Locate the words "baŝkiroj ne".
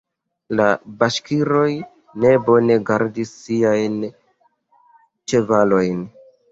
1.03-2.33